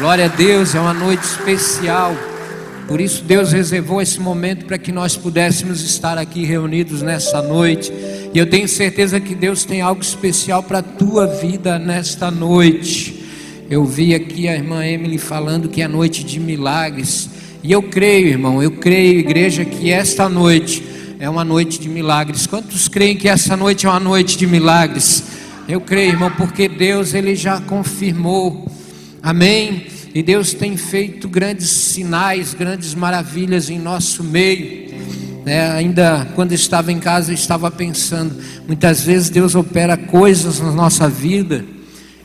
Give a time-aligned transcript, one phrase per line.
[0.00, 2.16] Glória a Deus, é uma noite especial.
[2.88, 7.92] Por isso Deus reservou esse momento para que nós pudéssemos estar aqui reunidos nessa noite.
[8.32, 13.22] E eu tenho certeza que Deus tem algo especial para a tua vida nesta noite.
[13.68, 17.28] Eu vi aqui a irmã Emily falando que é noite de milagres.
[17.62, 20.82] E eu creio, irmão, eu creio, igreja, que esta noite
[21.18, 22.46] é uma noite de milagres.
[22.46, 25.24] Quantos creem que essa noite é uma noite de milagres?
[25.68, 28.66] Eu creio, irmão, porque Deus ele já confirmou.
[29.22, 29.89] Amém.
[30.14, 34.90] E Deus tem feito grandes sinais, grandes maravilhas em nosso meio.
[35.46, 40.72] É, ainda quando estava em casa, eu estava pensando: muitas vezes Deus opera coisas na
[40.72, 41.64] nossa vida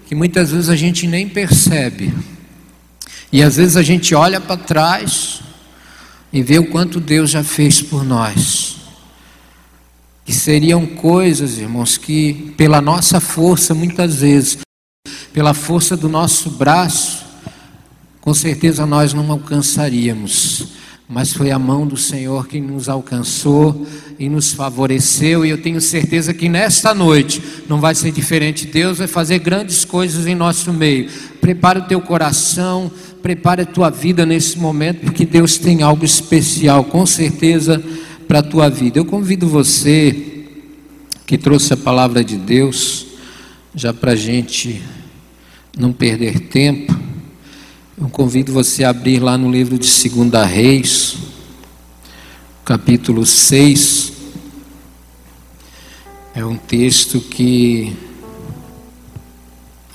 [0.05, 2.13] que muitas vezes a gente nem percebe.
[3.31, 5.41] E às vezes a gente olha para trás
[6.31, 8.77] e vê o quanto Deus já fez por nós.
[10.23, 14.57] Que seriam coisas, irmãos, que pela nossa força, muitas vezes,
[15.33, 17.14] pela força do nosso braço,
[18.25, 20.69] com certeza nós não alcançaríamos,
[21.07, 23.85] mas foi a mão do Senhor que nos alcançou
[24.17, 28.65] e nos favoreceu, e eu tenho certeza que nesta noite não vai ser diferente.
[28.65, 31.07] Deus vai fazer grandes coisas em nosso meio.
[31.39, 36.83] Prepara o teu coração, prepara a tua vida nesse momento, porque Deus tem algo especial,
[36.85, 37.83] com certeza,
[38.27, 38.97] para a tua vida.
[38.97, 40.47] Eu convido você
[41.27, 43.05] que trouxe a palavra de Deus,
[43.75, 44.81] já para a gente
[45.77, 47.14] não perder tempo.
[47.97, 51.15] Eu convido você a abrir lá no livro de 2 Reis,
[52.65, 54.11] capítulo 6.
[56.33, 57.95] É um texto que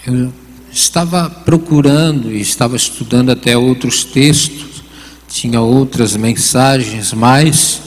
[0.06, 0.32] eu
[0.72, 4.82] estava procurando e estava estudando até outros textos,
[5.28, 7.82] tinha outras mensagens, mas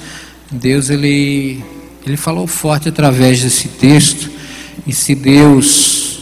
[0.52, 1.66] Deus ele,
[2.06, 4.30] ele falou forte através desse texto.
[4.86, 6.20] E se Deus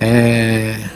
[0.00, 0.90] é,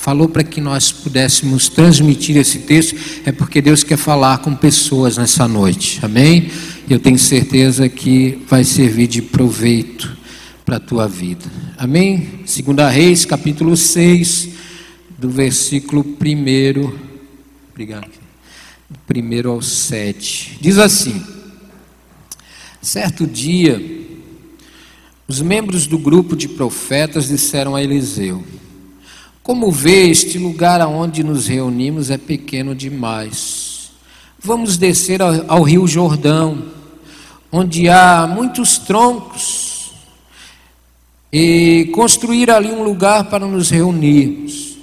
[0.00, 5.18] falou para que nós pudéssemos transmitir esse texto, é porque Deus quer falar com pessoas
[5.18, 6.50] nessa noite, amém?
[6.88, 10.16] Eu tenho certeza que vai servir de proveito
[10.64, 11.44] para a tua vida,
[11.76, 12.40] amém?
[12.46, 14.48] Segunda Reis, capítulo 6,
[15.18, 16.92] do versículo 1,
[17.70, 18.08] obrigado,
[18.88, 18.98] do
[19.46, 21.22] 1 ao 7, diz assim:
[22.80, 23.78] Certo dia,
[25.28, 28.42] os membros do grupo de profetas disseram a Eliseu:
[29.50, 33.90] como vê, este lugar aonde nos reunimos é pequeno demais.
[34.38, 36.66] Vamos descer ao, ao rio Jordão,
[37.50, 39.90] onde há muitos troncos,
[41.32, 44.76] e construir ali um lugar para nos reunirmos.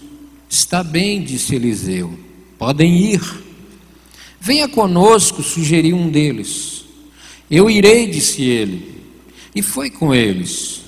[0.50, 2.20] Está bem, disse Eliseu,
[2.60, 3.22] podem ir.
[4.38, 6.84] Venha conosco, sugeriu um deles.
[7.50, 9.02] Eu irei, disse ele.
[9.56, 10.82] E foi com eles.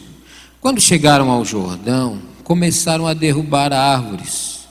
[0.60, 4.68] Quando chegaram ao Jordão, começaram a derrubar árvores.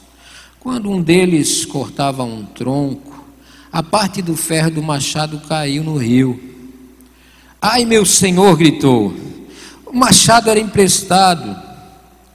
[0.59, 3.25] Quando um deles cortava um tronco,
[3.71, 6.43] a parte do ferro do machado caiu no rio.
[7.62, 9.15] Ai, meu senhor, gritou,
[9.87, 11.56] o machado era emprestado.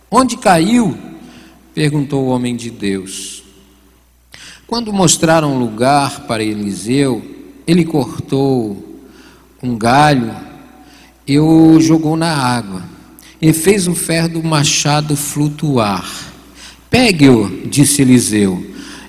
[0.09, 0.98] Onde caiu?
[1.74, 3.44] perguntou o homem de Deus.
[4.66, 7.22] Quando mostraram lugar para Eliseu,
[7.68, 9.02] ele cortou
[9.62, 10.34] um galho
[11.28, 12.93] e o jogou na água
[13.44, 16.09] e fez o ferro do machado flutuar.
[16.90, 18.66] Pegue-o, disse Eliseu.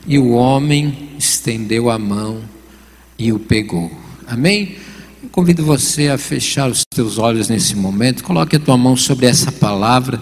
[0.08, 2.40] E o homem estendeu a mão
[3.16, 3.92] e o pegou.
[4.26, 4.74] Amém?
[5.22, 8.24] Eu convido você a fechar os teus olhos nesse momento.
[8.24, 10.20] Coloque a tua mão sobre essa palavra.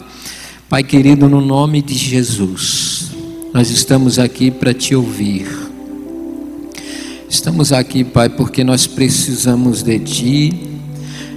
[0.69, 3.12] Pai querido, no nome de Jesus,
[3.54, 5.48] nós estamos aqui para te ouvir.
[7.31, 10.52] Estamos aqui, Pai, porque nós precisamos de Ti,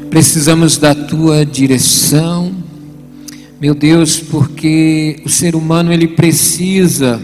[0.10, 2.55] precisamos da Tua direção,
[3.60, 7.22] meu Deus, porque o ser humano ele precisa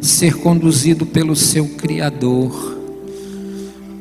[0.00, 2.76] ser conduzido pelo seu Criador.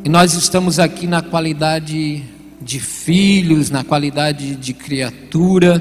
[0.04, 2.24] E nós estamos aqui na qualidade
[2.60, 5.80] de filhos, na qualidade de criatura,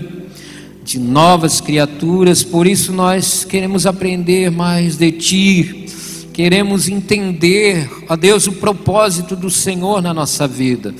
[0.85, 5.87] de novas criaturas, por isso nós queremos aprender mais de Ti,
[6.35, 10.95] queremos entender, ó Deus, o propósito do Senhor na nossa vida.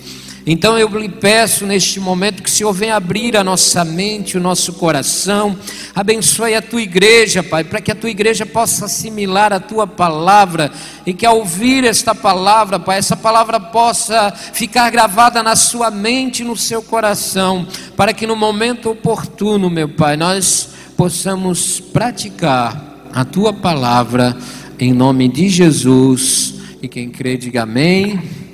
[0.47, 4.41] Então eu lhe peço neste momento que o Senhor venha abrir a nossa mente, o
[4.41, 5.59] nosso coração,
[5.95, 10.71] abençoe a tua igreja, Pai, para que a tua igreja possa assimilar a tua palavra
[11.05, 16.43] e que ao ouvir esta palavra, Pai, essa palavra possa ficar gravada na sua mente
[16.43, 23.25] e no seu coração, para que no momento oportuno, meu Pai, nós possamos praticar a
[23.25, 24.37] tua palavra
[24.79, 26.55] em nome de Jesus.
[26.81, 28.48] E quem crê, diga amém.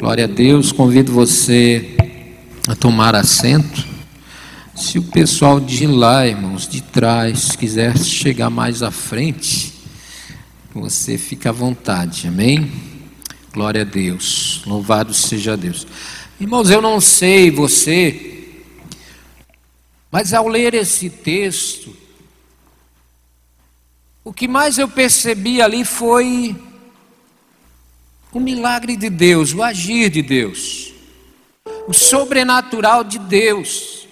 [0.00, 1.94] Glória a Deus, convido você
[2.66, 3.86] a tomar assento.
[4.74, 9.74] Se o pessoal de lá, irmãos, de trás, quiser chegar mais à frente,
[10.72, 12.72] você fica à vontade, amém?
[13.52, 15.86] Glória a Deus, louvado seja Deus.
[16.40, 18.48] Irmãos, eu não sei você,
[20.10, 21.94] mas ao ler esse texto,
[24.24, 26.56] o que mais eu percebi ali foi
[28.32, 30.92] o milagre de Deus, o agir de Deus,
[31.88, 34.06] o sobrenatural de Deus.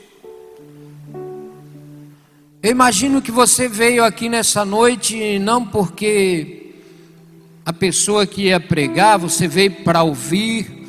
[2.61, 6.73] Eu imagino que você veio aqui nessa noite não porque
[7.65, 10.87] a pessoa que ia pregar, você veio para ouvir,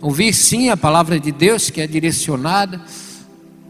[0.00, 2.80] ouvir sim a palavra de Deus que é direcionada.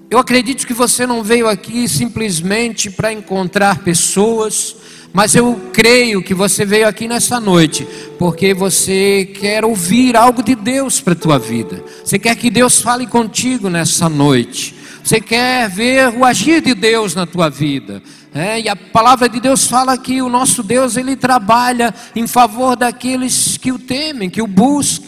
[0.08, 4.76] Eu acredito que você não veio aqui simplesmente para encontrar pessoas,
[5.14, 7.86] mas eu creio que você veio aqui nessa noite
[8.18, 11.84] porque você quer ouvir algo de Deus para a tua vida.
[12.04, 14.74] Você quer que Deus fale contigo nessa noite.
[15.04, 18.02] Você quer ver o agir de Deus na tua vida.
[18.34, 22.74] É, e a palavra de Deus fala que o nosso Deus ele trabalha em favor
[22.74, 25.06] daqueles que o temem, que o buscam.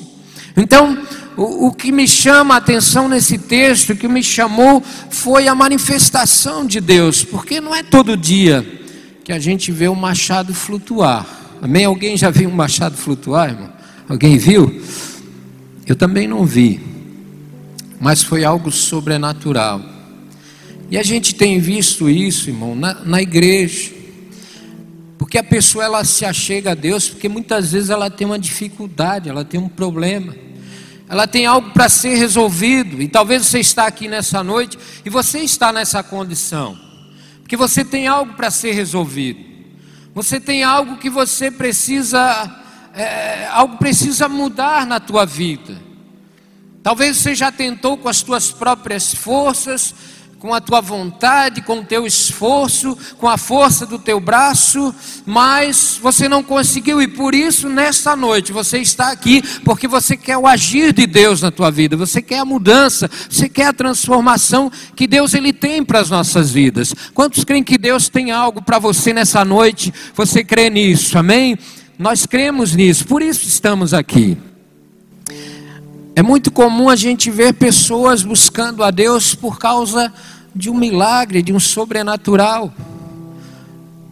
[0.56, 0.97] Então,
[1.37, 4.81] o, o que me chama a atenção nesse texto, o que me chamou,
[5.11, 8.86] foi a manifestação de Deus, porque não é todo dia
[9.26, 11.26] que a gente vê o machado flutuar.
[11.61, 11.84] Amém?
[11.84, 13.73] Alguém já viu um machado flutuar, irmão?
[14.08, 14.81] Alguém viu?
[15.84, 16.81] Eu também não vi,
[17.99, 19.82] mas foi algo sobrenatural.
[20.88, 23.90] E a gente tem visto isso, irmão, na, na igreja.
[25.19, 29.28] Porque a pessoa ela se achega a Deus porque muitas vezes ela tem uma dificuldade,
[29.28, 30.37] ela tem um problema.
[31.08, 35.40] Ela tem algo para ser resolvido, e talvez você está aqui nessa noite e você
[35.40, 36.86] está nessa condição.
[37.47, 39.39] Porque você tem algo para ser resolvido.
[40.13, 42.61] Você tem algo que você precisa,
[42.93, 45.81] é, algo precisa mudar na tua vida.
[46.83, 49.95] Talvez você já tentou com as tuas próprias forças,
[50.38, 54.94] com a tua vontade, com o teu esforço, com a força do teu braço,
[55.25, 60.37] mas você não conseguiu e por isso nesta noite você está aqui porque você quer
[60.37, 64.71] o agir de Deus na tua vida, você quer a mudança, você quer a transformação
[64.94, 66.94] que Deus ele tem para as nossas vidas.
[67.15, 69.93] Quantos creem que Deus tem algo para você nessa noite?
[70.15, 71.19] Você crê nisso?
[71.19, 71.59] Amém?
[71.99, 74.37] Nós cremos nisso, por isso estamos aqui.
[76.19, 80.11] É muito comum a gente ver pessoas buscando a Deus por causa
[80.55, 82.73] de um milagre, de um sobrenatural.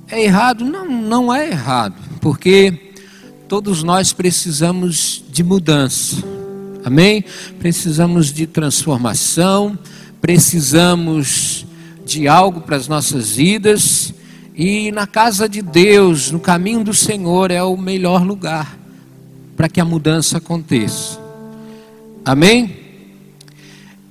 [0.06, 0.66] É errado?
[0.66, 2.92] Não, não é errado, porque
[3.48, 6.16] todos nós precisamos de mudança.
[6.84, 7.24] Amém?
[7.58, 9.78] Precisamos de transformação,
[10.20, 11.64] precisamos
[12.04, 14.12] de algo para as nossas vidas,
[14.54, 18.78] e na casa de Deus, no caminho do Senhor, é o melhor lugar
[19.56, 21.23] para que a mudança aconteça.
[22.24, 22.74] Amém?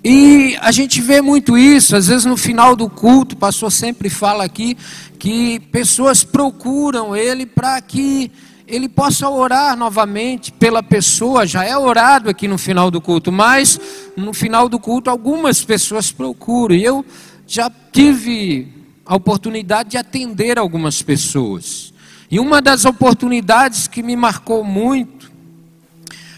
[0.03, 4.07] E a gente vê muito isso, às vezes no final do culto, o pastor sempre
[4.07, 4.77] fala aqui
[5.17, 8.29] que pessoas procuram ele para que
[8.67, 13.79] ele possa orar novamente pela pessoa, já é orado aqui no final do culto, mas
[14.15, 17.03] no final do culto algumas pessoas procuram, e eu
[17.47, 18.67] já tive
[19.05, 21.91] a oportunidade de atender algumas pessoas.
[22.29, 25.31] E uma das oportunidades que me marcou muito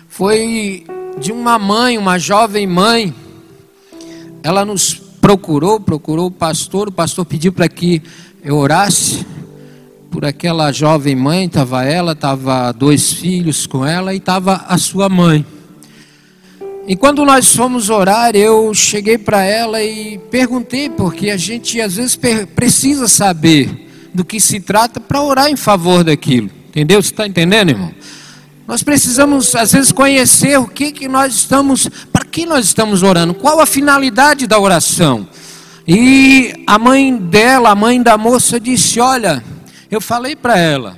[0.08, 0.86] foi
[1.20, 3.14] de uma mãe, uma jovem mãe.
[4.44, 8.02] Ela nos procurou, procurou o pastor, o pastor pediu para que
[8.44, 9.26] eu orasse
[10.12, 15.10] por aquela jovem mãe, estava ela, estava dois filhos com ela e estava a sua
[15.10, 15.46] mãe.
[16.88, 21.96] E quando nós fomos orar, eu cheguei para ela e perguntei, porque a gente às
[21.96, 22.18] vezes
[22.56, 26.50] precisa saber do que se trata para orar em favor daquilo.
[26.70, 27.02] Entendeu?
[27.02, 27.92] Você está entendendo, irmão?
[28.68, 33.34] Nós precisamos, às vezes, conhecer o que, que nós estamos, para que nós estamos orando,
[33.34, 35.28] qual a finalidade da oração.
[35.88, 39.44] E a mãe dela, a mãe da moça, disse: Olha,
[39.92, 40.98] eu falei para ela,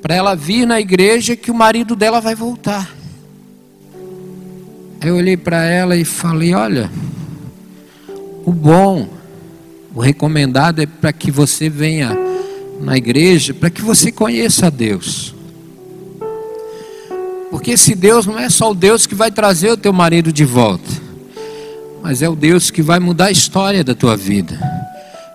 [0.00, 2.90] para ela vir na igreja que o marido dela vai voltar.
[5.02, 6.90] Eu olhei para ela e falei: Olha,
[8.46, 9.06] o bom,
[9.94, 12.30] o recomendado é para que você venha
[12.80, 15.34] na igreja para que você conheça a Deus.
[17.50, 20.44] Porque esse Deus não é só o Deus que vai trazer o teu marido de
[20.44, 20.90] volta,
[22.02, 24.58] mas é o Deus que vai mudar a história da tua vida.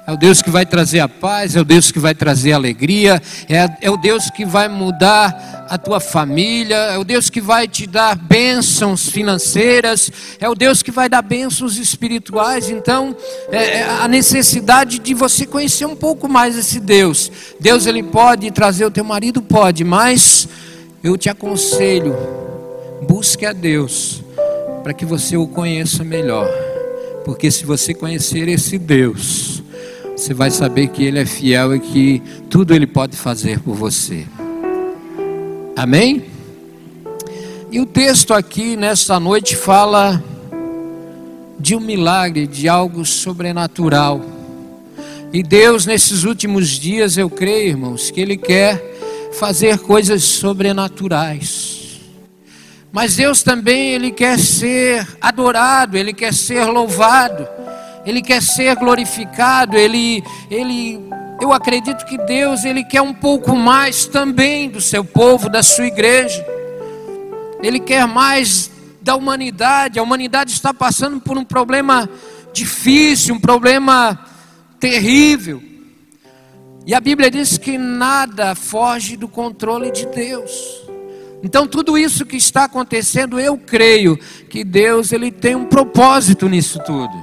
[0.07, 3.19] É o Deus que vai trazer a paz, é o Deus que vai trazer alegria,
[3.49, 7.67] é, é o Deus que vai mudar a tua família, é o Deus que vai
[7.67, 12.69] te dar bênçãos financeiras, é o Deus que vai dar bênçãos espirituais.
[12.69, 13.17] Então,
[13.51, 17.31] é, é a necessidade de você conhecer um pouco mais esse Deus.
[17.59, 19.41] Deus, ele pode trazer o teu marido?
[19.41, 20.47] Pode, mas
[21.05, 22.15] eu te aconselho,
[23.07, 24.23] busque a Deus,
[24.81, 26.49] para que você o conheça melhor.
[27.23, 29.61] Porque se você conhecer esse Deus,
[30.17, 34.25] você vai saber que Ele é fiel e que tudo Ele pode fazer por você.
[35.75, 36.25] Amém?
[37.71, 40.23] E o texto aqui nesta noite fala
[41.59, 44.25] de um milagre, de algo sobrenatural.
[45.31, 48.94] E Deus, nesses últimos dias, eu creio, irmãos, que Ele quer
[49.39, 52.01] fazer coisas sobrenaturais.
[52.91, 57.47] Mas Deus também, Ele quer ser adorado, Ele quer ser louvado.
[58.05, 60.99] Ele quer ser glorificado, ele, ele,
[61.41, 65.87] eu acredito que Deus, ele quer um pouco mais também do seu povo, da sua
[65.87, 66.45] igreja.
[67.63, 68.69] Ele quer mais
[69.01, 69.97] da humanidade.
[69.97, 72.07] A humanidade está passando por um problema
[72.53, 74.19] difícil, um problema
[74.79, 75.63] terrível.
[76.87, 80.85] E a Bíblia diz que nada foge do controle de Deus.
[81.41, 84.17] Então tudo isso que está acontecendo, eu creio
[84.49, 87.13] que Deus ele tem um propósito nisso tudo.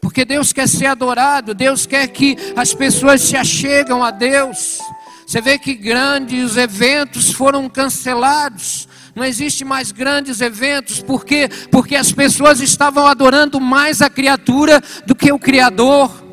[0.00, 4.78] Porque Deus quer ser adorado, Deus quer que as pessoas se achegam a Deus.
[5.26, 8.88] Você vê que grandes eventos foram cancelados.
[9.14, 11.48] Não existe mais grandes eventos, por quê?
[11.70, 16.23] Porque as pessoas estavam adorando mais a criatura do que o Criador.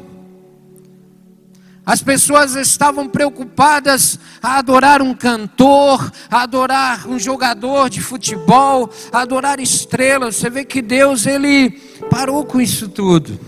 [1.83, 9.21] As pessoas estavam preocupadas a adorar um cantor, a adorar um jogador de futebol, a
[9.21, 10.35] adorar estrelas.
[10.35, 11.71] Você vê que Deus ele
[12.09, 13.39] parou com isso tudo.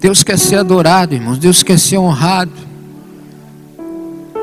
[0.00, 1.38] Deus quer ser adorado, irmãos.
[1.38, 2.52] Deus quer ser honrado.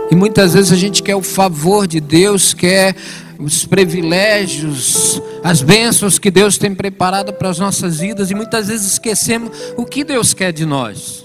[0.09, 2.95] E muitas vezes a gente quer o favor de Deus, quer
[3.37, 8.93] os privilégios, as bênçãos que Deus tem preparado para as nossas vidas, e muitas vezes
[8.93, 11.24] esquecemos o que Deus quer de nós.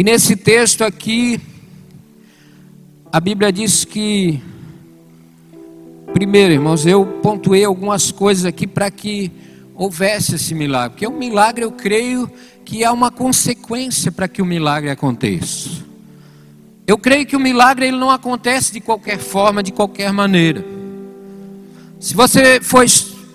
[0.00, 1.38] E nesse texto aqui,
[3.12, 4.40] a Bíblia diz que,
[6.14, 9.30] primeiro, irmãos, eu pontuei algumas coisas aqui para que
[9.74, 10.92] houvesse esse milagre.
[10.92, 12.32] Porque o milagre, eu creio
[12.64, 15.68] que é uma consequência para que o milagre aconteça.
[16.86, 20.64] Eu creio que o milagre ele não acontece de qualquer forma, de qualquer maneira.
[21.98, 22.86] Se você for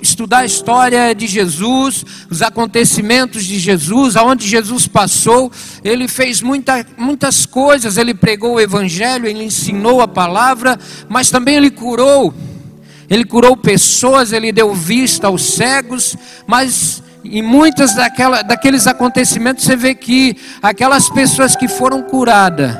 [0.05, 5.51] estudar a história de Jesus, os acontecimentos de Jesus, aonde Jesus passou,
[5.83, 11.55] ele fez muita, muitas coisas, ele pregou o evangelho, ele ensinou a palavra, mas também
[11.55, 12.33] ele curou
[13.09, 16.15] ele curou pessoas, ele deu vista aos cegos,
[16.47, 22.75] mas em muitos daquela, daqueles acontecimentos você vê que aquelas pessoas que foram curadas,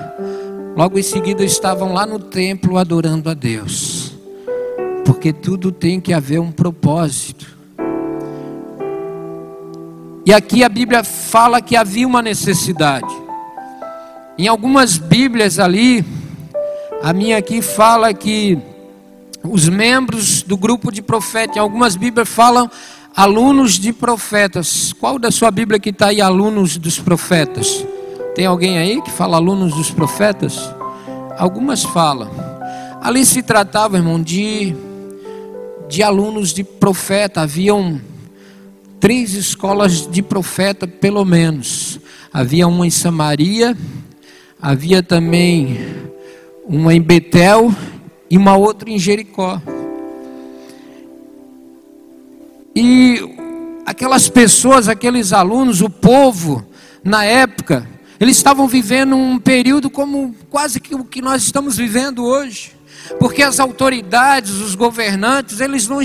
[0.75, 4.04] logo em seguida estavam lá no templo adorando a Deus,
[5.05, 7.55] porque tudo tem que haver um propósito.
[10.25, 13.13] E aqui a Bíblia fala que havia uma necessidade.
[14.38, 16.03] Em algumas Bíblias ali,
[17.01, 18.57] a minha aqui fala que
[19.43, 21.55] os membros do grupo de profetas.
[21.55, 22.69] Em algumas Bíblias falam
[23.15, 24.91] alunos de profetas.
[24.93, 27.85] Qual da sua Bíblia que está aí, alunos dos profetas?
[28.33, 30.74] Tem alguém aí que fala alunos dos profetas?
[31.38, 32.29] Algumas falam.
[33.01, 34.75] Ali se tratava, irmão, de,
[35.88, 37.42] de alunos de profeta.
[37.42, 38.01] Haviam
[39.00, 42.00] três escolas de profeta, pelo menos.
[42.32, 43.77] Havia uma em Samaria,
[44.62, 45.77] havia também
[46.65, 47.74] uma em Betel
[48.30, 49.62] e uma outra em Jericó.
[52.75, 53.22] E
[53.86, 56.65] aquelas pessoas, aqueles alunos, o povo,
[57.04, 57.88] na época,
[58.20, 62.75] eles estavam vivendo um período como quase que o que nós estamos vivendo hoje.
[63.19, 66.00] Porque as autoridades, os governantes, eles não,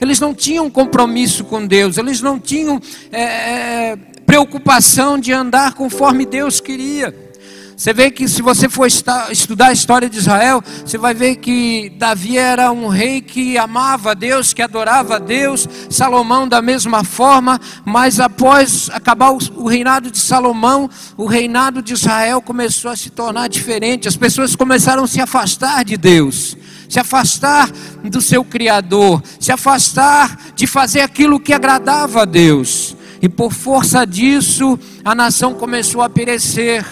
[0.00, 2.80] eles não tinham compromisso com Deus, eles não tinham
[3.12, 3.96] é,
[4.26, 7.25] preocupação de andar conforme Deus queria.
[7.76, 11.92] Você vê que se você for estudar a história de Israel, você vai ver que
[11.98, 18.18] Davi era um rei que amava Deus, que adorava Deus, Salomão da mesma forma, mas
[18.18, 24.08] após acabar o reinado de Salomão, o reinado de Israel começou a se tornar diferente,
[24.08, 26.56] as pessoas começaram a se afastar de Deus
[26.88, 27.68] se afastar
[28.04, 32.96] do seu Criador, se afastar de fazer aquilo que agradava a Deus.
[33.20, 36.84] E por força disso, a nação começou a perecer.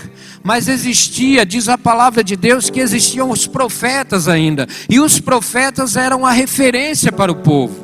[0.46, 4.68] Mas existia, diz a palavra de Deus, que existiam os profetas ainda.
[4.90, 7.74] E os profetas eram a referência para o povo.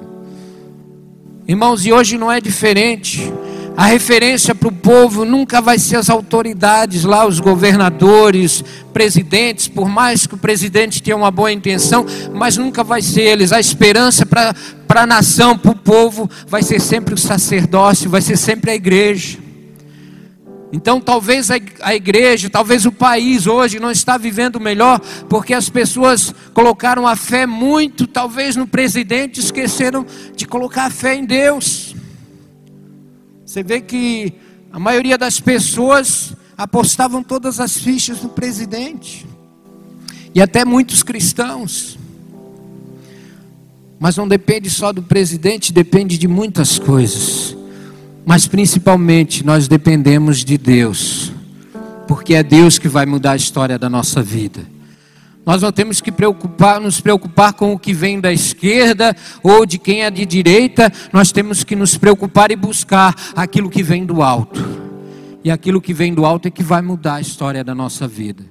[1.49, 3.33] Irmãos, e hoje não é diferente.
[3.75, 8.63] A referência para o povo nunca vai ser as autoridades lá, os governadores,
[8.93, 13.53] presidentes, por mais que o presidente tenha uma boa intenção, mas nunca vai ser eles.
[13.55, 14.55] A esperança para
[14.87, 19.50] a nação, para o povo, vai ser sempre o sacerdócio, vai ser sempre a igreja.
[20.73, 26.33] Então, talvez a igreja, talvez o país hoje não está vivendo melhor, porque as pessoas
[26.55, 31.97] colocaram a fé muito, talvez no presidente, esqueceram de colocar a fé em Deus.
[33.45, 34.33] Você vê que
[34.73, 39.27] a maioria das pessoas apostavam todas as fichas no presidente.
[40.33, 41.99] E até muitos cristãos.
[43.99, 47.57] Mas não depende só do presidente, depende de muitas coisas.
[48.31, 51.33] Mas principalmente nós dependemos de Deus.
[52.07, 54.61] Porque é Deus que vai mudar a história da nossa vida.
[55.45, 59.79] Nós não temos que preocupar, nos preocupar com o que vem da esquerda ou de
[59.79, 64.23] quem é de direita, nós temos que nos preocupar e buscar aquilo que vem do
[64.23, 64.65] alto.
[65.43, 68.45] E aquilo que vem do alto é que vai mudar a história da nossa vida.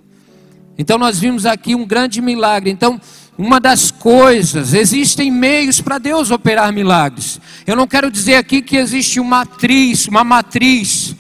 [0.78, 2.70] Então nós vimos aqui um grande milagre.
[2.70, 3.00] Então,
[3.40, 7.40] uma das coisas, existem meios para Deus operar milagres.
[7.66, 11.16] Eu não quero dizer aqui que existe uma matriz, uma matriz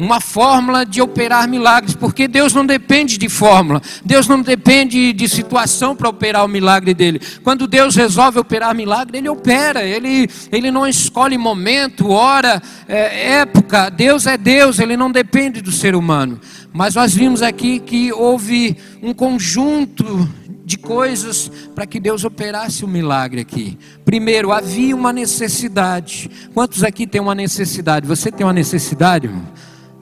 [0.00, 5.28] uma fórmula de operar milagres, porque Deus não depende de fórmula, Deus não depende de
[5.28, 7.20] situação para operar o milagre dele.
[7.44, 13.90] Quando Deus resolve operar milagre, ele opera, ele, ele não escolhe momento, hora, é, época.
[13.90, 16.40] Deus é Deus, ele não depende do ser humano.
[16.72, 20.26] Mas nós vimos aqui que houve um conjunto
[20.70, 23.76] de coisas para que Deus operasse o um milagre aqui.
[24.04, 26.30] Primeiro, havia uma necessidade.
[26.54, 28.06] Quantos aqui têm uma necessidade?
[28.06, 29.42] Você tem uma necessidade, irmão?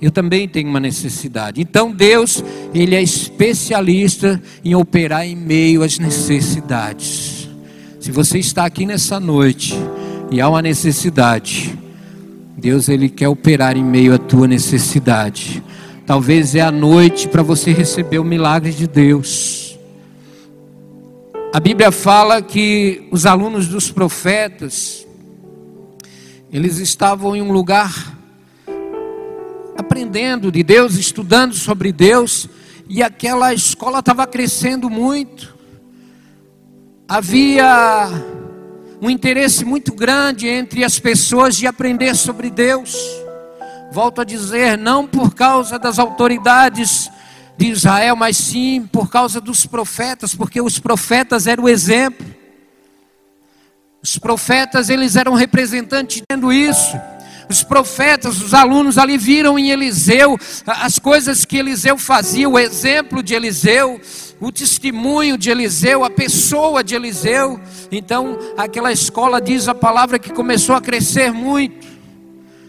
[0.00, 1.60] Eu também tenho uma necessidade.
[1.62, 2.44] Então Deus,
[2.74, 7.48] ele é especialista em operar em meio às necessidades.
[7.98, 9.74] Se você está aqui nessa noite
[10.30, 11.76] e há uma necessidade,
[12.58, 15.62] Deus ele quer operar em meio à tua necessidade.
[16.06, 19.57] Talvez é a noite para você receber o milagre de Deus.
[21.50, 25.06] A Bíblia fala que os alunos dos profetas
[26.52, 28.14] eles estavam em um lugar
[29.74, 32.46] aprendendo de Deus, estudando sobre Deus,
[32.86, 35.56] e aquela escola estava crescendo muito.
[37.08, 38.08] Havia
[39.00, 42.94] um interesse muito grande entre as pessoas de aprender sobre Deus.
[43.90, 47.10] Volto a dizer, não por causa das autoridades
[47.58, 52.24] de Israel, mas sim por causa dos profetas, porque os profetas eram o exemplo.
[54.00, 56.96] Os profetas, eles eram representantes tendo isso.
[57.50, 63.24] Os profetas, os alunos ali viram em Eliseu as coisas que Eliseu fazia, o exemplo
[63.24, 64.00] de Eliseu,
[64.38, 67.58] o testemunho de Eliseu, a pessoa de Eliseu.
[67.90, 71.88] Então, aquela escola diz a palavra que começou a crescer muito.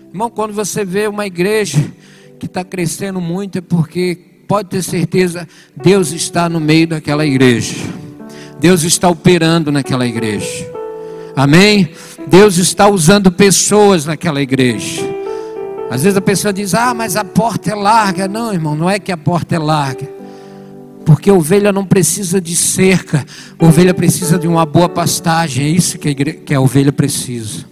[0.08, 1.94] Irmão, quando você vê uma igreja
[2.40, 7.76] que está crescendo muito, é porque pode ter certeza, Deus está no meio daquela igreja.
[8.60, 10.68] Deus está operando naquela igreja.
[11.36, 11.92] Amém?
[12.28, 15.04] Deus está usando pessoas naquela igreja.
[15.92, 18.28] Às vezes a pessoa diz: Ah, mas a porta é larga.
[18.28, 20.10] Não, irmão, não é que a porta é larga.
[21.06, 23.24] Porque a ovelha não precisa de cerca,
[23.60, 25.66] ovelha precisa de uma boa pastagem.
[25.66, 27.66] É isso que a, igreja, que a ovelha precisa.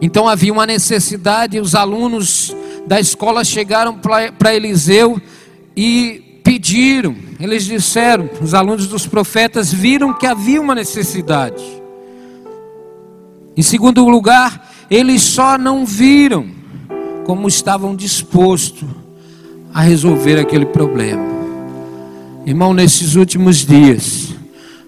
[0.00, 2.54] Então havia uma necessidade, os alunos
[2.88, 5.20] da escola chegaram para Eliseu
[5.76, 11.62] e pediram, eles disseram, os alunos dos profetas viram que havia uma necessidade.
[13.54, 16.48] Em segundo lugar, eles só não viram
[17.26, 18.88] como estavam dispostos
[19.74, 21.22] a resolver aquele problema.
[22.46, 24.34] Irmão, nesses últimos dias,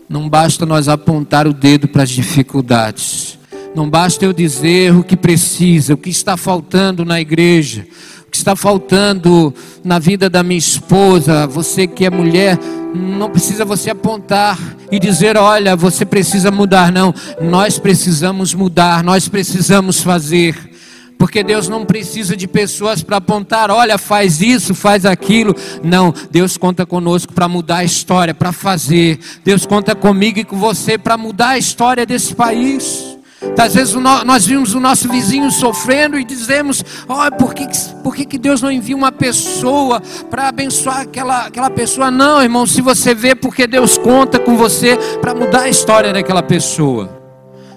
[0.08, 3.38] não basta nós apontar o dedo para as dificuldades.
[3.74, 7.86] Não basta eu dizer o que precisa, o que está faltando na igreja,
[8.26, 9.54] o que está faltando
[9.84, 12.58] na vida da minha esposa, você que é mulher,
[12.94, 14.58] não precisa você apontar
[14.90, 17.14] e dizer, olha, você precisa mudar, não.
[17.40, 20.70] Nós precisamos mudar, nós precisamos fazer.
[21.16, 25.54] Porque Deus não precisa de pessoas para apontar, olha, faz isso, faz aquilo.
[25.84, 29.20] Não, Deus conta conosco para mudar a história, para fazer.
[29.44, 33.19] Deus conta comigo e com você para mudar a história desse país.
[33.58, 37.66] Às vezes nós vimos o nosso vizinho sofrendo e dizemos: oh, por, que,
[38.02, 40.00] por que, que Deus não envia uma pessoa
[40.30, 42.10] para abençoar aquela, aquela pessoa?
[42.10, 46.42] Não, irmão, se você vê, porque Deus conta com você para mudar a história daquela
[46.42, 47.18] pessoa.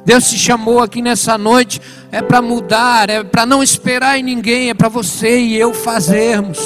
[0.06, 1.80] Deus te chamou aqui nessa noite
[2.12, 6.60] é para mudar, é para não esperar em ninguém, é para você e eu fazermos.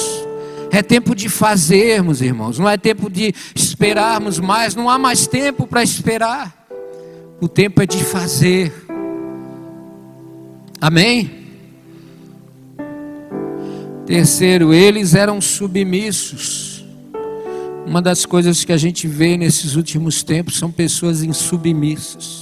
[0.71, 2.59] É tempo de fazermos, irmãos.
[2.59, 4.75] Não é tempo de esperarmos mais.
[4.75, 6.53] Não há mais tempo para esperar.
[7.39, 8.86] O tempo é de fazer.
[10.79, 11.31] Amém?
[14.05, 16.85] Terceiro, eles eram submissos.
[17.85, 22.41] Uma das coisas que a gente vê nesses últimos tempos são pessoas insubmissas.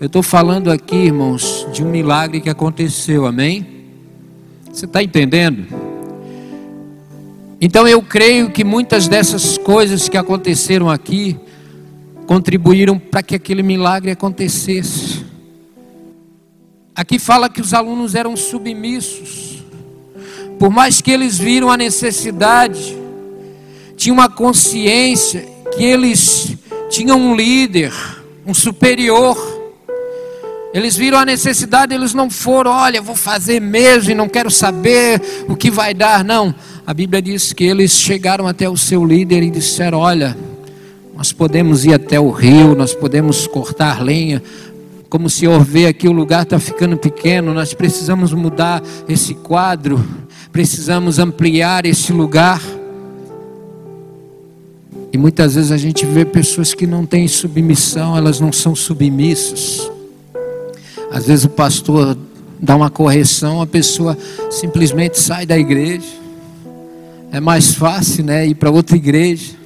[0.00, 3.66] Eu estou falando aqui, irmãos, de um milagre que aconteceu, amém?
[4.72, 5.66] Você está entendendo?
[7.60, 11.36] Então eu creio que muitas dessas coisas que aconteceram aqui
[12.26, 15.09] contribuíram para que aquele milagre acontecesse.
[17.00, 19.64] Aqui fala que os alunos eram submissos,
[20.58, 22.94] por mais que eles viram a necessidade,
[23.96, 26.58] tinham uma consciência que eles
[26.90, 27.90] tinham um líder,
[28.46, 29.34] um superior,
[30.74, 35.22] eles viram a necessidade, eles não foram, olha, vou fazer mesmo e não quero saber
[35.48, 36.22] o que vai dar.
[36.22, 36.54] Não.
[36.86, 40.36] A Bíblia diz que eles chegaram até o seu líder e disseram: Olha,
[41.16, 44.42] nós podemos ir até o rio, nós podemos cortar lenha.
[45.10, 50.02] Como o senhor vê aqui, o lugar está ficando pequeno, nós precisamos mudar esse quadro,
[50.52, 52.62] precisamos ampliar esse lugar.
[55.12, 59.90] E muitas vezes a gente vê pessoas que não têm submissão, elas não são submissas.
[61.10, 62.16] Às vezes o pastor
[62.60, 64.16] dá uma correção, a pessoa
[64.48, 66.06] simplesmente sai da igreja.
[67.32, 69.56] É mais fácil, né, ir para outra igreja.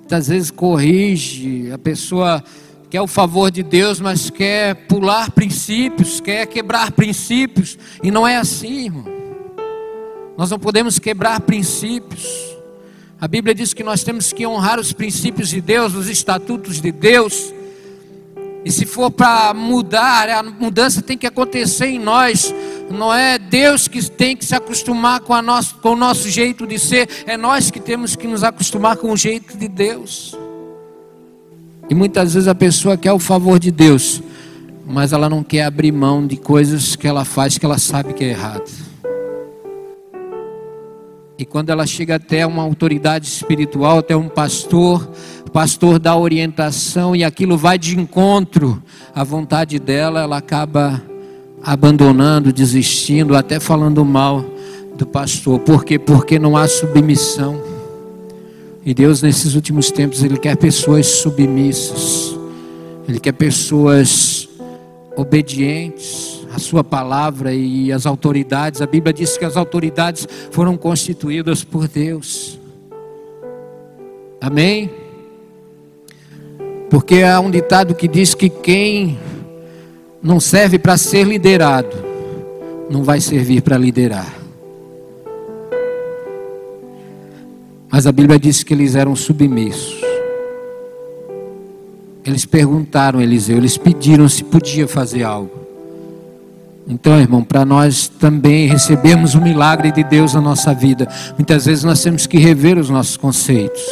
[0.00, 2.44] Muitas vezes corrige, a pessoa
[2.92, 8.36] quer o favor de Deus, mas quer pular princípios, quer quebrar princípios, e não é
[8.36, 9.06] assim, irmão.
[10.36, 12.28] Nós não podemos quebrar princípios.
[13.18, 16.92] A Bíblia diz que nós temos que honrar os princípios de Deus, os estatutos de
[16.92, 17.54] Deus.
[18.62, 22.54] E se for para mudar, a mudança tem que acontecer em nós.
[22.90, 26.78] Não é Deus que tem que se acostumar com, nosso, com o nosso jeito de
[26.78, 30.36] ser, é nós que temos que nos acostumar com o jeito de Deus.
[31.92, 34.22] E muitas vezes a pessoa quer o favor de Deus,
[34.86, 38.24] mas ela não quer abrir mão de coisas que ela faz que ela sabe que
[38.24, 38.70] é errado.
[41.36, 45.06] E quando ela chega até uma autoridade espiritual, até um pastor,
[45.52, 48.82] pastor dá orientação e aquilo vai de encontro
[49.14, 51.02] à vontade dela, ela acaba
[51.62, 54.42] abandonando, desistindo, até falando mal
[54.96, 55.58] do pastor.
[55.58, 55.98] Por quê?
[55.98, 57.71] Porque não há submissão.
[58.84, 62.36] E Deus, nesses últimos tempos, Ele quer pessoas submissas,
[63.08, 64.48] Ele quer pessoas
[65.16, 68.82] obedientes à Sua palavra e às autoridades.
[68.82, 72.58] A Bíblia diz que as autoridades foram constituídas por Deus.
[74.40, 74.90] Amém?
[76.90, 79.16] Porque há um ditado que diz que quem
[80.20, 81.96] não serve para ser liderado,
[82.90, 84.41] não vai servir para liderar.
[87.92, 90.00] Mas a Bíblia diz que eles eram submissos.
[92.24, 95.60] Eles perguntaram a Eliseu, eles pediram se podia fazer algo.
[96.88, 101.84] Então, irmão, para nós também recebermos o milagre de Deus na nossa vida, muitas vezes
[101.84, 103.82] nós temos que rever os nossos conceitos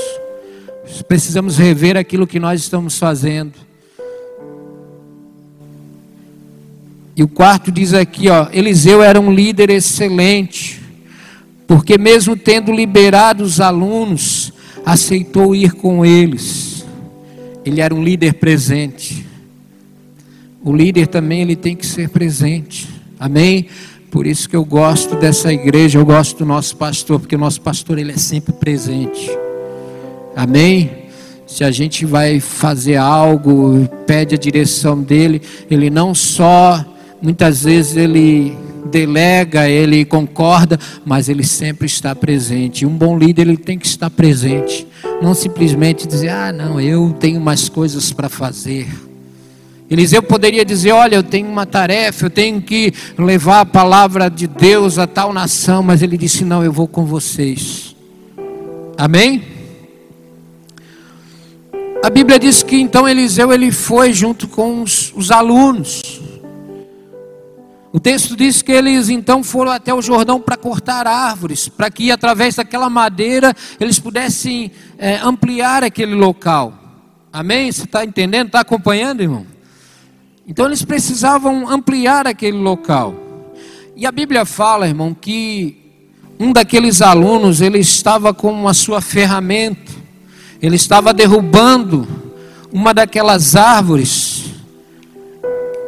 [1.06, 3.54] precisamos rever aquilo que nós estamos fazendo.
[7.16, 10.79] E o quarto diz aqui, ó, Eliseu era um líder excelente,
[11.70, 14.52] porque mesmo tendo liberado os alunos,
[14.84, 16.84] aceitou ir com eles.
[17.64, 19.24] Ele era um líder presente.
[20.64, 22.88] O líder também ele tem que ser presente.
[23.20, 23.68] Amém?
[24.10, 27.60] Por isso que eu gosto dessa igreja, eu gosto do nosso pastor, porque o nosso
[27.60, 29.30] pastor ele é sempre presente.
[30.34, 30.90] Amém?
[31.46, 36.84] Se a gente vai fazer algo, pede a direção dele, ele não só,
[37.22, 42.86] muitas vezes ele delega, ele concorda, mas ele sempre está presente.
[42.86, 44.86] Um bom líder ele tem que estar presente,
[45.22, 48.88] não simplesmente dizer: "Ah, não, eu tenho mais coisas para fazer".
[49.90, 54.46] Eliseu poderia dizer: Olha, eu tenho uma tarefa, eu tenho que levar a palavra de
[54.46, 57.96] Deus a tal nação, mas ele disse: Não, eu vou com vocês.
[58.96, 59.42] Amém?
[62.04, 66.19] A Bíblia diz que então Eliseu ele foi junto com os, os alunos.
[67.92, 72.10] O texto diz que eles então foram até o Jordão para cortar árvores, para que
[72.10, 76.72] através daquela madeira eles pudessem é, ampliar aquele local.
[77.32, 77.70] Amém?
[77.70, 78.46] Você está entendendo?
[78.46, 79.46] Está acompanhando, irmão?
[80.46, 83.14] Então eles precisavam ampliar aquele local.
[83.96, 85.76] E a Bíblia fala, irmão, que
[86.38, 90.00] um daqueles alunos ele estava com a sua ferramenta
[90.60, 92.06] ele estava derrubando
[92.70, 94.29] uma daquelas árvores.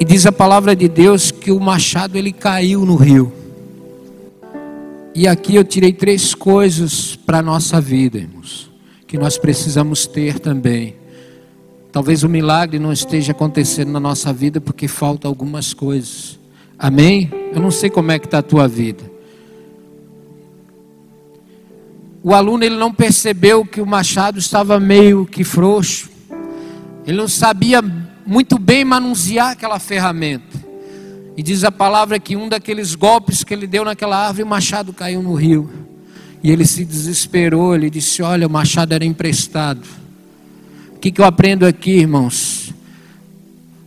[0.03, 3.33] E diz a palavra de Deus que o machado ele caiu no rio.
[5.15, 8.69] E aqui eu tirei três coisas para a nossa vida, irmãos,
[9.07, 10.97] que nós precisamos ter também.
[11.93, 16.37] Talvez o milagre não esteja acontecendo na nossa vida porque falta algumas coisas.
[16.77, 17.31] Amém?
[17.55, 19.05] Eu não sei como é que está a tua vida.
[22.25, 26.11] O aluno ele não percebeu que o machado estava meio que frouxo.
[27.07, 27.81] Ele não sabia
[28.27, 30.63] muito bem manusear aquela ferramenta.
[31.37, 34.93] E diz a palavra que um daqueles golpes que ele deu naquela árvore, o machado
[34.93, 35.71] caiu no rio.
[36.43, 39.87] E ele se desesperou, ele disse: Olha, o machado era emprestado.
[40.95, 42.73] O que, que eu aprendo aqui, irmãos?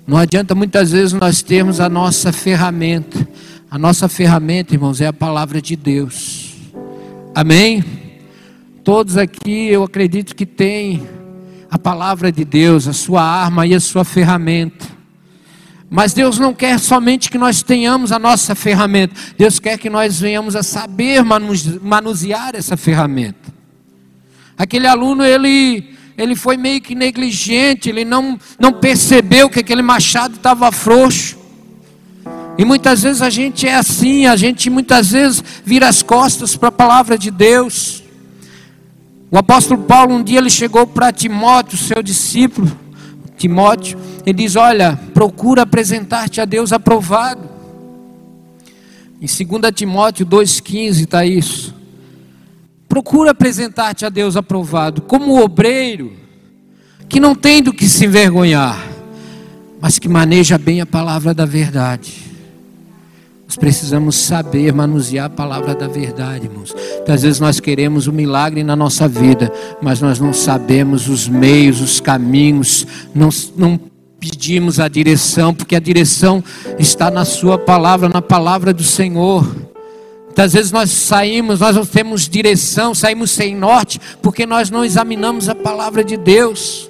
[0.08, 3.28] Não adianta muitas vezes nós termos a nossa ferramenta.
[3.70, 6.56] A nossa ferramenta, irmãos, é a palavra de Deus.
[7.34, 7.84] Amém?
[8.84, 11.02] Todos aqui eu acredito que têm
[11.70, 14.86] a palavra de Deus, a sua arma e a sua ferramenta.
[15.90, 20.20] Mas Deus não quer somente que nós tenhamos a nossa ferramenta, Deus quer que nós
[20.20, 23.54] venhamos a saber manusear essa ferramenta.
[24.58, 30.36] Aquele aluno, ele, ele foi meio que negligente, ele não, não percebeu que aquele machado
[30.36, 31.38] estava frouxo.
[32.58, 36.70] E muitas vezes a gente é assim, a gente muitas vezes vira as costas para
[36.70, 38.05] a palavra de Deus.
[39.32, 42.72] O apóstolo Paulo um dia ele chegou para Timóteo, seu discípulo,
[43.38, 47.50] Timóteo, ele diz: "Olha, procura apresentar-te a Deus aprovado".
[49.22, 51.74] Em 2 Timóteo 2:15 está isso.
[52.88, 56.14] Procura apresentar-te a Deus aprovado, como obreiro
[57.10, 58.88] que não tem do que se envergonhar,
[59.80, 62.25] mas que maneja bem a palavra da verdade.
[63.46, 66.76] Nós precisamos saber manusear a palavra da verdade, irmãos.
[67.08, 71.80] Às vezes nós queremos um milagre na nossa vida, mas nós não sabemos os meios,
[71.80, 73.80] os caminhos, não, não
[74.20, 76.44] pedimos a direção, porque a direção
[76.80, 79.46] está na Sua palavra, na palavra do Senhor.
[80.26, 85.48] Muitas vezes nós saímos, nós não temos direção, saímos sem norte, porque nós não examinamos
[85.48, 86.90] a palavra de Deus.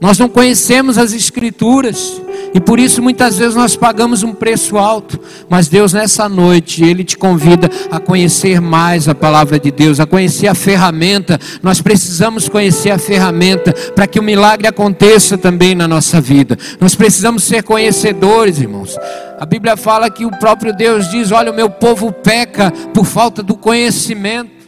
[0.00, 2.22] Nós não conhecemos as Escrituras.
[2.54, 7.04] E por isso muitas vezes nós pagamos um preço alto, mas Deus nessa noite, Ele
[7.04, 11.38] te convida a conhecer mais a palavra de Deus, a conhecer a ferramenta.
[11.62, 16.58] Nós precisamos conhecer a ferramenta para que o milagre aconteça também na nossa vida.
[16.80, 18.96] Nós precisamos ser conhecedores, irmãos.
[19.38, 23.42] A Bíblia fala que o próprio Deus diz: Olha, o meu povo peca por falta
[23.42, 24.60] do conhecimento.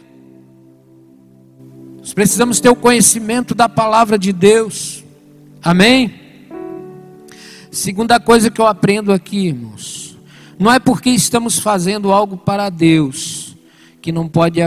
[1.97, 4.92] Nós precisamos ter o conhecimento da palavra de Deus.
[5.63, 6.13] Amém?
[7.71, 10.17] Segunda coisa que eu aprendo aqui, irmãos,
[10.59, 13.55] não é porque estamos fazendo algo para Deus
[14.01, 14.59] que não pode,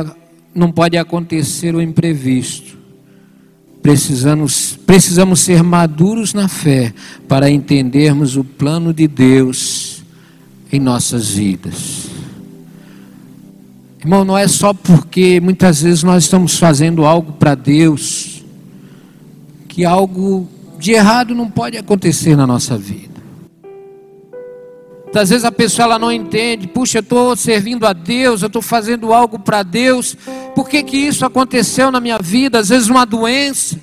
[0.54, 2.78] não pode acontecer o imprevisto.
[3.82, 6.94] Precisamos, precisamos ser maduros na fé
[7.28, 10.02] para entendermos o plano de Deus
[10.72, 12.06] em nossas vidas.
[14.00, 18.42] Irmão, não é só porque muitas vezes nós estamos fazendo algo para Deus
[19.68, 23.16] que algo de errado não pode acontecer na nossa vida.
[25.14, 28.60] Às vezes a pessoa ela não entende, puxa, eu estou servindo a Deus, eu estou
[28.60, 30.14] fazendo algo para Deus,
[30.54, 32.58] por que, que isso aconteceu na minha vida?
[32.58, 33.80] Às vezes uma doença,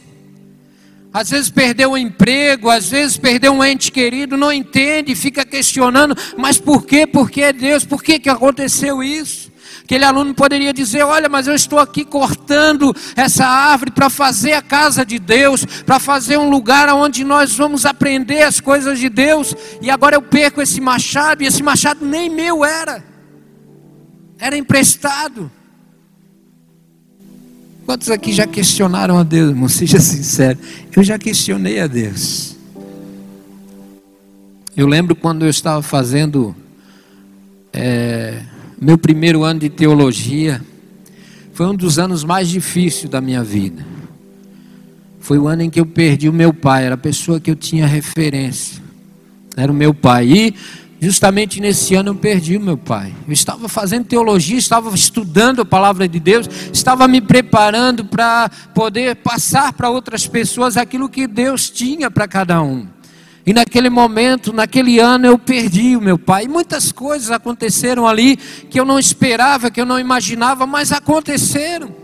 [1.12, 6.16] às vezes perdeu um emprego, às vezes perdeu um ente querido, não entende, fica questionando,
[6.38, 7.08] mas por quê?
[7.08, 7.84] Por que Deus?
[7.84, 9.53] Por que, que aconteceu isso?
[9.84, 14.62] Aquele aluno poderia dizer: Olha, mas eu estou aqui cortando essa árvore para fazer a
[14.62, 19.54] casa de Deus, para fazer um lugar onde nós vamos aprender as coisas de Deus,
[19.82, 23.04] e agora eu perco esse machado, e esse machado nem meu era,
[24.40, 25.52] era emprestado.
[27.86, 29.68] Quantos aqui já questionaram a Deus, irmão?
[29.68, 30.58] Seja sincero.
[30.96, 32.56] Eu já questionei a Deus.
[34.76, 36.56] Eu lembro quando eu estava fazendo
[37.74, 38.42] é,
[38.84, 40.62] meu primeiro ano de teologia
[41.54, 43.86] foi um dos anos mais difíceis da minha vida.
[45.20, 47.56] Foi o ano em que eu perdi o meu pai, era a pessoa que eu
[47.56, 48.82] tinha referência.
[49.56, 50.28] Era o meu pai.
[50.28, 50.56] E
[51.00, 53.14] justamente nesse ano eu perdi o meu pai.
[53.26, 59.16] Eu estava fazendo teologia, estava estudando a palavra de Deus, estava me preparando para poder
[59.18, 62.88] passar para outras pessoas aquilo que Deus tinha para cada um.
[63.46, 66.46] E naquele momento, naquele ano, eu perdi o meu pai.
[66.46, 72.03] E muitas coisas aconteceram ali que eu não esperava, que eu não imaginava, mas aconteceram.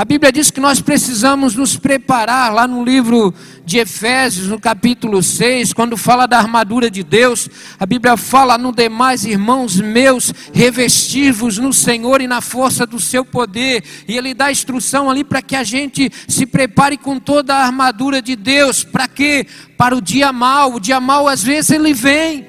[0.00, 3.34] A Bíblia diz que nós precisamos nos preparar, lá no livro
[3.66, 8.72] de Efésios, no capítulo 6, quando fala da armadura de Deus, a Bíblia fala: No
[8.72, 14.50] demais, irmãos meus, revestivos no Senhor e na força do seu poder, e Ele dá
[14.50, 19.06] instrução ali para que a gente se prepare com toda a armadura de Deus, para
[19.06, 19.46] quê?
[19.76, 22.48] Para o dia mal, o dia mal às vezes ele vem.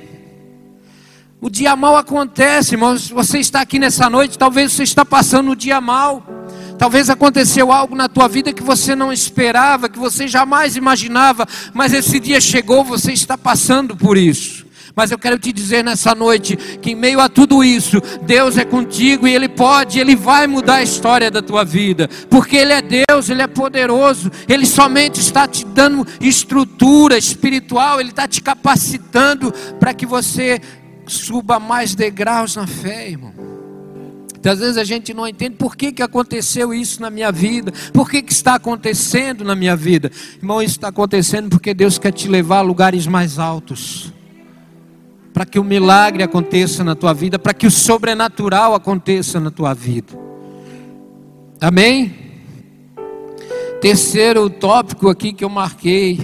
[1.42, 3.10] O dia mal acontece, irmãos.
[3.10, 6.41] Você está aqui nessa noite, talvez você está passando o dia mal.
[6.82, 11.94] Talvez aconteceu algo na tua vida que você não esperava, que você jamais imaginava, mas
[11.94, 14.66] esse dia chegou, você está passando por isso.
[14.96, 18.66] Mas eu quero te dizer nessa noite que em meio a tudo isso, Deus é
[18.66, 22.82] contigo e Ele pode, Ele vai mudar a história da tua vida, porque Ele é
[22.82, 29.52] Deus, Ele é poderoso, Ele somente está te dando estrutura espiritual, Ele está te capacitando
[29.80, 30.60] para que você
[31.06, 33.61] suba mais degraus na fé, irmão.
[34.42, 37.72] Então, às vezes a gente não entende por que, que aconteceu isso na minha vida,
[37.94, 40.12] por que, que está acontecendo na minha vida.
[40.38, 44.12] Irmão, isso está acontecendo porque Deus quer te levar a lugares mais altos.
[45.32, 49.76] Para que o milagre aconteça na tua vida, para que o sobrenatural aconteça na tua
[49.76, 50.12] vida.
[51.62, 52.12] Amém?
[53.80, 56.20] Terceiro tópico aqui que eu marquei,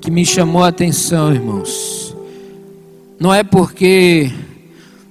[0.00, 2.16] que me chamou a atenção, irmãos.
[3.20, 4.32] Não é porque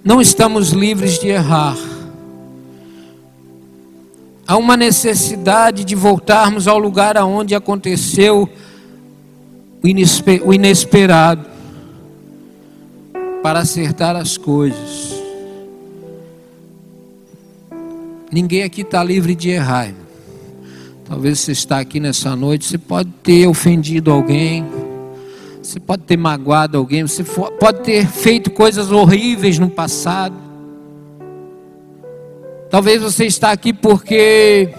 [0.04, 1.93] não estamos livres de errar
[4.48, 8.50] há uma necessidade de voltarmos ao lugar aonde aconteceu
[9.82, 11.46] o inesperado
[13.42, 15.22] para acertar as coisas.
[18.32, 19.88] Ninguém aqui está livre de errar.
[19.88, 20.04] Irmão.
[21.06, 24.66] Talvez você está aqui nessa noite, você pode ter ofendido alguém,
[25.62, 30.36] você pode ter magoado alguém, você pode ter feito coisas horríveis no passado.
[32.74, 34.74] Talvez você está aqui porque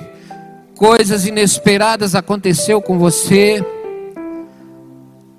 [0.77, 3.65] coisas inesperadas aconteceu com você.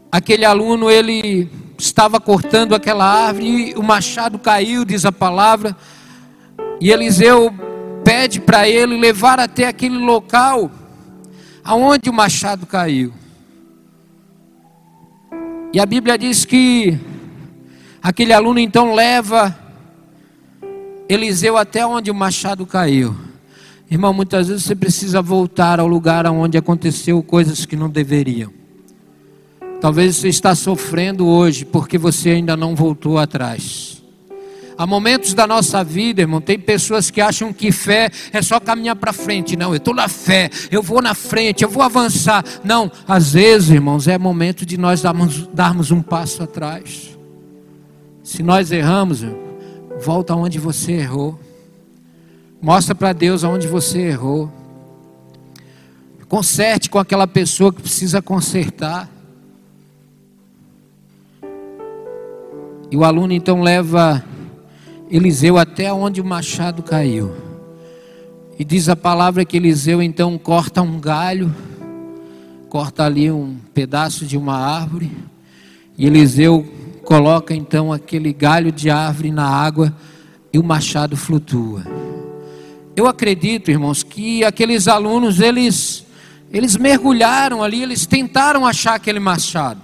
[0.09, 5.75] Aquele aluno, ele estava cortando aquela árvore e o machado caiu, diz a palavra.
[6.79, 7.53] E Eliseu
[8.05, 10.71] pede para ele levar até aquele local
[11.61, 13.13] aonde o machado caiu.
[15.73, 16.97] E a Bíblia diz que
[18.01, 19.64] aquele aluno então leva
[21.07, 23.15] Eliseu até onde o machado caiu.
[23.89, 28.51] Irmão, muitas vezes você precisa voltar ao lugar onde aconteceu coisas que não deveriam.
[29.79, 34.01] Talvez você está sofrendo hoje porque você ainda não voltou atrás.
[34.77, 38.95] Há momentos da nossa vida, irmão, tem pessoas que acham que fé é só caminhar
[38.95, 39.55] para frente.
[39.55, 42.43] Não, eu estou na fé, eu vou na frente, eu vou avançar.
[42.63, 47.17] Não, às vezes, irmãos, é momento de nós darmos, darmos um passo atrás.
[48.23, 49.44] Se nós erramos, irmão,
[49.99, 51.39] Volta aonde você errou.
[52.61, 54.51] Mostra para Deus aonde você errou.
[56.27, 59.09] Conserte com aquela pessoa que precisa consertar.
[62.91, 64.23] E o aluno então leva
[65.09, 67.33] Eliseu até onde o machado caiu.
[68.57, 71.53] E diz a palavra que Eliseu então corta um galho,
[72.69, 75.11] corta ali um pedaço de uma árvore.
[75.97, 76.65] E Eliseu
[77.05, 79.95] coloca então aquele galho de árvore na água
[80.51, 81.85] e o machado flutua.
[82.95, 86.03] Eu acredito, irmãos, que aqueles alunos eles
[86.51, 89.81] eles mergulharam ali, eles tentaram achar aquele machado.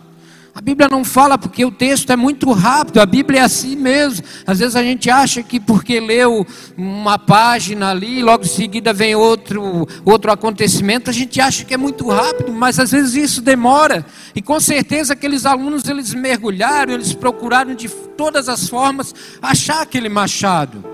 [0.54, 4.26] A Bíblia não fala porque o texto é muito rápido, a Bíblia é assim mesmo.
[4.46, 6.46] Às vezes a gente acha que porque leu
[6.78, 11.78] uma página ali, logo em seguida vem outro, outro acontecimento, a gente acha que é
[11.78, 14.06] muito rápido, mas às vezes isso demora.
[14.36, 20.10] E com certeza aqueles alunos eles mergulharam, eles procuraram de todas as formas achar aquele
[20.10, 20.91] machado.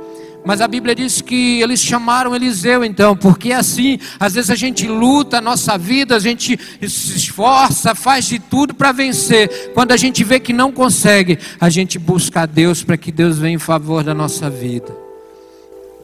[0.47, 4.87] Mas a Bíblia diz que eles chamaram Eliseu então, porque assim, às vezes a gente
[4.87, 6.57] luta a nossa vida, a gente
[6.87, 9.73] se esforça, faz de tudo para vencer.
[9.73, 13.37] Quando a gente vê que não consegue, a gente busca a Deus para que Deus
[13.37, 14.95] venha em favor da nossa vida.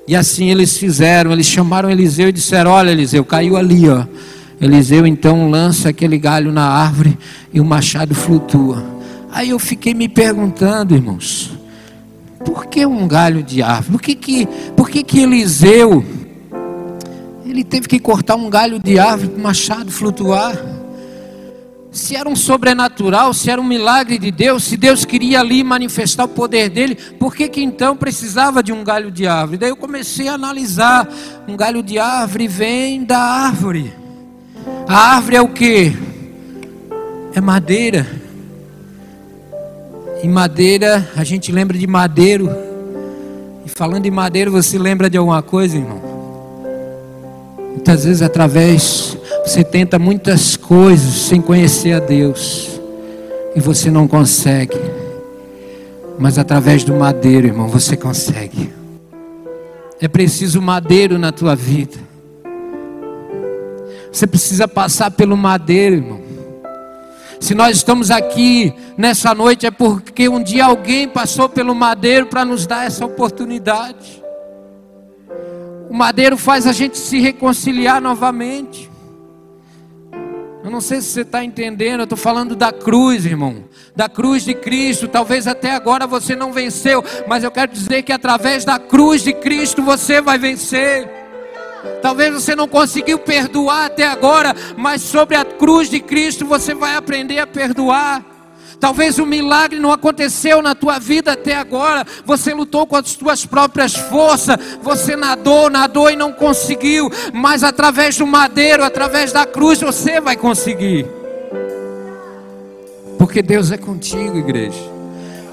[0.05, 4.05] E assim eles fizeram, eles chamaram Eliseu e disseram: Olha, Eliseu, caiu ali, ó.
[4.59, 7.17] Eliseu então lança aquele galho na árvore
[7.53, 8.83] e o machado flutua.
[9.31, 11.62] Aí eu fiquei me perguntando, irmãos,
[12.45, 13.91] por que um galho de árvore?
[13.91, 16.03] Por que, que, por que, que Eliseu
[17.45, 20.57] ele teve que cortar um galho de árvore para o machado flutuar?
[21.91, 26.23] Se era um sobrenatural, se era um milagre de Deus, se Deus queria ali manifestar
[26.23, 29.59] o poder dele, por que, que então precisava de um galho de árvore?
[29.59, 31.07] Daí eu comecei a analisar:
[31.47, 33.93] um galho de árvore vem da árvore.
[34.87, 35.95] A árvore é o que?
[37.35, 38.22] É madeira.
[40.23, 42.49] Em madeira, a gente lembra de madeiro.
[43.65, 46.01] E falando em madeiro, você lembra de alguma coisa, irmão?
[47.71, 52.79] Muitas vezes, através, você tenta muitas coisas sem conhecer a Deus
[53.53, 54.79] e você não consegue.
[56.17, 58.71] Mas através do madeiro, irmão, você consegue.
[59.99, 61.97] É preciso madeiro na tua vida.
[64.09, 66.32] Você precisa passar pelo madeiro, irmão.
[67.43, 72.45] Se nós estamos aqui nessa noite é porque um dia alguém passou pelo madeiro para
[72.45, 74.23] nos dar essa oportunidade.
[75.89, 78.89] O madeiro faz a gente se reconciliar novamente.
[80.63, 83.65] Eu não sei se você está entendendo, eu estou falando da cruz, irmão.
[83.93, 85.09] Da cruz de Cristo.
[85.09, 89.33] Talvez até agora você não venceu, mas eu quero dizer que através da cruz de
[89.33, 91.22] Cristo você vai vencer.
[92.01, 96.95] Talvez você não conseguiu perdoar até agora, mas sobre a cruz de Cristo você vai
[96.95, 98.23] aprender a perdoar.
[98.79, 102.05] Talvez o milagre não aconteceu na tua vida até agora.
[102.25, 104.57] Você lutou com as tuas próprias forças.
[104.81, 107.09] Você nadou, nadou e não conseguiu.
[107.33, 111.07] Mas através do madeiro, através da cruz, você vai conseguir.
[113.17, 114.91] Porque Deus é contigo, igreja.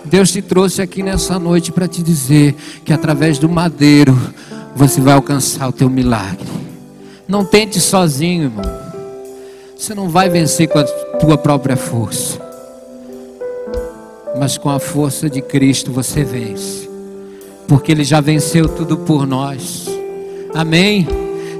[0.05, 4.19] Deus te trouxe aqui nessa noite para te dizer que através do madeiro
[4.75, 6.49] você vai alcançar o teu milagre.
[7.27, 8.81] Não tente sozinho, irmão.
[9.77, 12.41] Você não vai vencer com a tua própria força.
[14.39, 16.89] Mas com a força de Cristo você vence.
[17.67, 19.87] Porque ele já venceu tudo por nós.
[20.55, 21.07] Amém.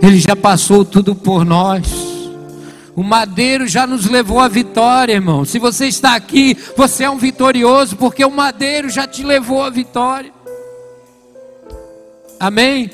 [0.03, 2.11] Ele já passou tudo por nós.
[2.97, 5.45] O madeiro já nos levou à vitória, irmão.
[5.45, 9.71] Se você está aqui, você é um vitorioso, porque o madeiro já te levou à
[9.71, 10.33] vitória.
[12.39, 12.91] Amém?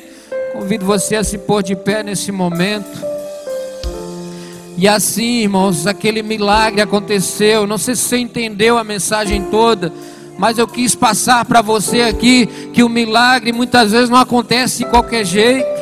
[0.59, 3.05] Convido você a se pôr de pé nesse momento.
[4.75, 7.67] E assim, irmãos, aquele milagre aconteceu.
[7.67, 9.93] Não sei se você entendeu a mensagem toda,
[10.39, 14.87] mas eu quis passar para você aqui que o milagre muitas vezes não acontece de
[14.87, 15.76] qualquer jeito.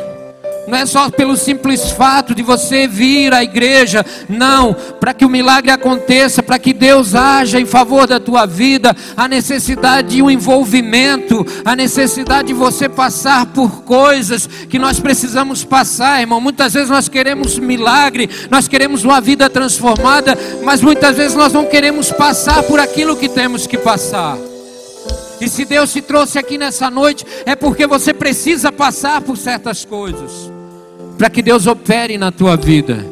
[0.67, 4.75] Não é só pelo simples fato de você vir à igreja, não.
[4.99, 9.29] Para que o milagre aconteça, para que Deus haja em favor da tua vida, a
[9.29, 16.21] necessidade de um envolvimento, a necessidade de você passar por coisas que nós precisamos passar,
[16.21, 16.41] irmão.
[16.41, 21.67] Muitas vezes nós queremos milagre, nós queremos uma vida transformada, mas muitas vezes nós não
[21.67, 24.39] queremos passar por aquilo que temos que passar.
[25.41, 29.85] E se Deus te trouxe aqui nessa noite, é porque você precisa passar por certas
[29.85, 30.54] coisas
[31.25, 33.03] para que Deus opere na tua vida,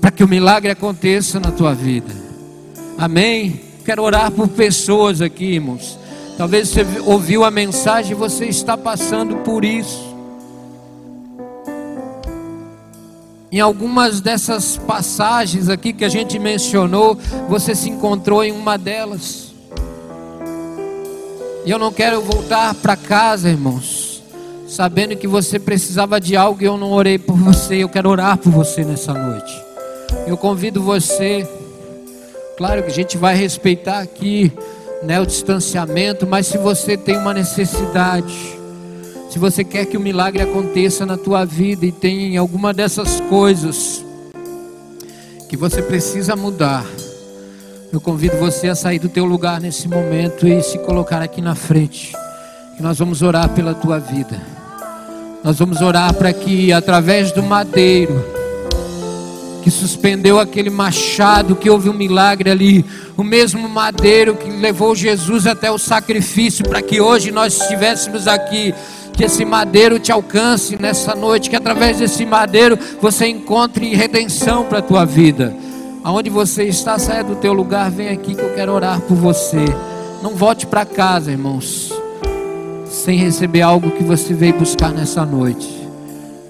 [0.00, 2.14] para que o milagre aconteça na tua vida.
[2.96, 3.60] Amém?
[3.84, 5.98] Quero orar por pessoas aqui, irmãos.
[6.38, 10.14] Talvez você ouviu a mensagem e você está passando por isso.
[13.50, 19.52] Em algumas dessas passagens aqui que a gente mencionou, você se encontrou em uma delas.
[21.66, 23.99] E eu não quero voltar para casa, irmãos,
[24.70, 28.38] sabendo que você precisava de algo e eu não orei por você, eu quero orar
[28.38, 29.52] por você nessa noite.
[30.28, 31.46] Eu convido você,
[32.56, 34.52] claro que a gente vai respeitar aqui
[35.02, 38.32] né, o distanciamento, mas se você tem uma necessidade,
[39.28, 44.04] se você quer que o milagre aconteça na tua vida e tem alguma dessas coisas
[45.48, 46.86] que você precisa mudar,
[47.92, 51.56] eu convido você a sair do teu lugar nesse momento e se colocar aqui na
[51.56, 52.12] frente.
[52.76, 54.59] Que nós vamos orar pela tua vida.
[55.42, 58.22] Nós vamos orar para que, através do madeiro,
[59.62, 62.84] que suspendeu aquele machado, que houve um milagre ali,
[63.16, 68.74] o mesmo madeiro que levou Jesus até o sacrifício, para que hoje nós estivéssemos aqui.
[69.14, 74.78] Que esse madeiro te alcance nessa noite, que através desse madeiro você encontre redenção para
[74.78, 75.54] a tua vida.
[76.04, 79.64] Aonde você está, saia do teu lugar, vem aqui que eu quero orar por você.
[80.22, 81.99] Não volte para casa, irmãos
[82.90, 85.88] sem receber algo que você veio buscar nessa noite.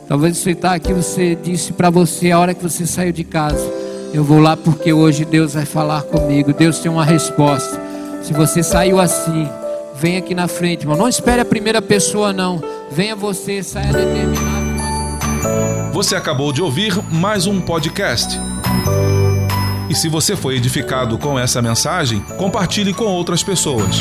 [0.09, 3.65] Talvez você está aqui, você disse para você a hora que você saiu de casa,
[4.13, 6.53] eu vou lá porque hoje Deus vai falar comigo.
[6.53, 7.81] Deus tem uma resposta.
[8.23, 9.49] Se você saiu assim,
[9.95, 10.97] vem aqui na frente, irmão.
[10.97, 12.61] Não espere a primeira pessoa não.
[12.91, 14.71] Venha você, saia determinado.
[15.93, 18.37] Você acabou de ouvir mais um podcast.
[19.89, 24.01] E se você foi edificado com essa mensagem, compartilhe com outras pessoas.